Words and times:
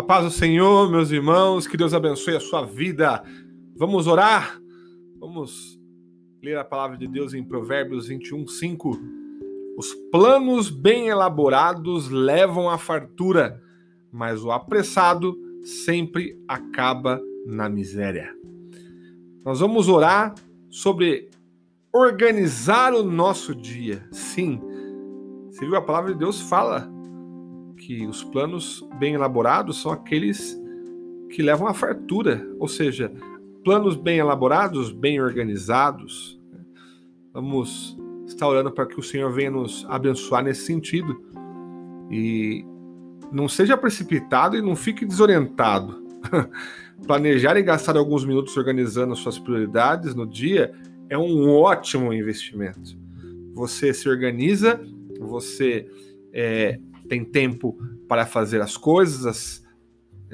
A 0.00 0.02
paz 0.02 0.24
do 0.24 0.30
Senhor, 0.30 0.90
meus 0.90 1.10
irmãos, 1.10 1.66
que 1.66 1.76
Deus 1.76 1.92
abençoe 1.92 2.34
a 2.34 2.40
sua 2.40 2.64
vida. 2.64 3.22
Vamos 3.76 4.06
orar? 4.06 4.58
Vamos 5.18 5.78
ler 6.42 6.56
a 6.56 6.64
palavra 6.64 6.96
de 6.96 7.06
Deus 7.06 7.34
em 7.34 7.44
Provérbios 7.44 8.08
21, 8.08 8.48
5. 8.48 8.98
Os 9.76 9.92
planos 10.10 10.70
bem 10.70 11.08
elaborados 11.08 12.08
levam 12.08 12.70
à 12.70 12.78
fartura, 12.78 13.62
mas 14.10 14.42
o 14.42 14.50
apressado 14.50 15.36
sempre 15.62 16.34
acaba 16.48 17.20
na 17.44 17.68
miséria. 17.68 18.34
Nós 19.44 19.60
vamos 19.60 19.86
orar 19.86 20.34
sobre 20.70 21.28
organizar 21.92 22.94
o 22.94 23.04
nosso 23.04 23.54
dia. 23.54 24.08
Sim, 24.10 24.62
você 25.50 25.66
viu 25.66 25.76
a 25.76 25.82
palavra 25.82 26.14
de 26.14 26.18
Deus 26.18 26.40
fala 26.40 26.90
que 27.80 28.06
os 28.06 28.22
planos 28.22 28.86
bem 28.98 29.14
elaborados 29.14 29.80
são 29.80 29.90
aqueles 29.90 30.60
que 31.30 31.42
levam 31.42 31.66
à 31.66 31.72
fartura, 31.72 32.46
ou 32.58 32.68
seja, 32.68 33.10
planos 33.64 33.96
bem 33.96 34.18
elaborados, 34.18 34.92
bem 34.92 35.20
organizados. 35.20 36.38
Vamos 37.32 37.96
estar 38.26 38.46
orando 38.46 38.70
para 38.70 38.86
que 38.86 39.00
o 39.00 39.02
Senhor 39.02 39.32
venha 39.32 39.50
nos 39.50 39.86
abençoar 39.88 40.44
nesse 40.44 40.66
sentido 40.66 41.20
e 42.10 42.64
não 43.32 43.48
seja 43.48 43.76
precipitado 43.76 44.56
e 44.56 44.62
não 44.62 44.76
fique 44.76 45.06
desorientado. 45.06 46.04
Planejar 47.06 47.56
e 47.56 47.62
gastar 47.62 47.96
alguns 47.96 48.24
minutos 48.26 48.54
organizando 48.56 49.16
suas 49.16 49.38
prioridades 49.38 50.14
no 50.14 50.26
dia 50.26 50.72
é 51.08 51.16
um 51.16 51.48
ótimo 51.48 52.12
investimento. 52.12 52.98
Você 53.54 53.94
se 53.94 54.08
organiza, 54.08 54.80
você 55.18 55.88
é, 56.32 56.78
tem 57.10 57.24
tempo 57.24 57.76
para 58.06 58.24
fazer 58.24 58.60
as 58.62 58.76
coisas, 58.76 59.26
as, 59.26 59.64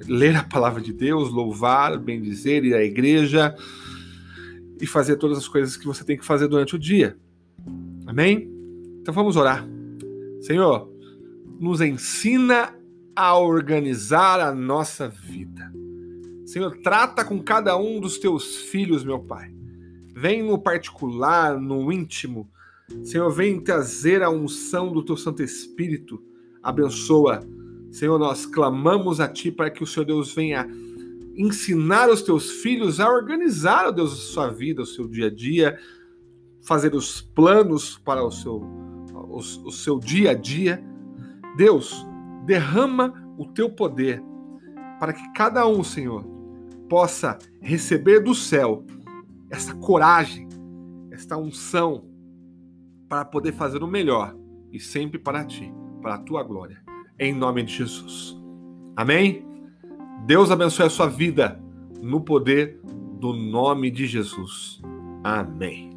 ler 0.06 0.36
a 0.36 0.44
palavra 0.44 0.83
de 0.83 0.92
Deus, 0.92 1.30
louvar, 1.30 1.98
bem 1.98 2.20
dizer, 2.20 2.66
ir 2.66 2.74
à 2.74 2.84
igreja 2.84 3.56
e 4.78 4.86
fazer 4.86 5.16
todas 5.16 5.38
as 5.38 5.48
coisas 5.48 5.74
que 5.74 5.86
você 5.86 6.05
tem 6.05 6.18
que 6.18 6.24
fazer 6.24 6.48
durante 6.48 6.77
o 6.77 6.78
dia. 6.78 7.16
Amém? 8.06 8.52
Então 9.00 9.14
vamos 9.14 9.36
orar. 9.36 9.66
Senhor, 10.42 10.92
nos 11.58 11.80
ensina 11.80 12.74
a 13.16 13.38
organizar 13.38 14.38
a 14.38 14.55
nossa 14.55 15.08
vida. 15.08 15.72
Senhor, 16.44 16.77
trata 16.83 17.24
com 17.24 17.42
cada 17.42 17.74
um 17.78 17.98
dos 17.98 18.18
teus 18.18 18.56
filhos, 18.56 19.02
meu 19.02 19.18
Pai. 19.18 19.50
Vem 20.14 20.42
no 20.42 20.58
particular, 20.58 21.58
no 21.58 21.90
íntimo. 21.90 22.50
Senhor, 23.02 23.30
vem 23.30 23.62
trazer 23.62 24.22
a 24.22 24.28
unção 24.28 24.92
do 24.92 25.02
teu 25.02 25.16
Santo 25.16 25.42
Espírito 25.42 26.22
abençoa. 26.67 27.41
Senhor, 27.92 28.19
nós 28.19 28.45
clamamos 28.45 29.20
a 29.20 29.28
Ti 29.28 29.53
para 29.53 29.70
que 29.70 29.84
o 29.84 29.86
Senhor 29.86 30.05
Deus 30.05 30.34
venha 30.34 30.69
ensinar 31.36 32.11
os 32.11 32.23
teus 32.23 32.50
filhos 32.50 32.98
a 32.98 33.08
organizar, 33.08 33.86
ó 33.86 33.92
Deus, 33.92 34.12
a 34.12 34.17
sua 34.17 34.48
vida, 34.50 34.83
o 34.83 34.86
seu 34.86 35.06
dia 35.06 35.28
a 35.28 35.31
dia, 35.31 35.78
fazer 36.62 36.95
os 36.95 37.20
planos 37.20 37.97
para 37.98 38.25
o 38.25 38.31
seu, 38.33 38.56
o, 39.14 39.36
o 39.36 39.70
seu 39.70 40.00
dia 40.00 40.33
a 40.33 40.34
dia. 40.34 40.83
Deus, 41.56 42.05
derrama 42.45 43.14
o 43.39 43.47
teu 43.47 43.70
poder 43.70 44.23
para 44.98 45.12
que 45.12 45.33
cada 45.33 45.67
um, 45.69 45.84
Senhor, 45.84 46.25
possa 46.89 47.39
receber 47.61 48.20
do 48.20 48.34
céu 48.34 48.84
essa 49.51 49.75
coragem, 49.75 50.48
esta 51.12 51.36
unção 51.36 52.08
para 53.08 53.25
poder 53.25 53.53
fazer 53.53 53.83
o 53.83 53.86
melhor 53.86 54.36
e 54.73 54.80
sempre 54.80 55.19
para 55.19 55.45
ti 55.45 55.73
para 56.00 56.14
a 56.14 56.19
tua 56.19 56.42
glória. 56.42 56.83
Em 57.19 57.33
nome 57.33 57.62
de 57.62 57.75
Jesus. 57.75 58.36
Amém? 58.94 59.46
Deus 60.27 60.51
abençoe 60.51 60.86
a 60.86 60.90
sua 60.90 61.08
vida 61.08 61.61
no 62.02 62.20
poder 62.20 62.80
do 63.20 63.33
nome 63.33 63.90
de 63.90 64.07
Jesus. 64.07 64.80
Amém. 65.23 65.95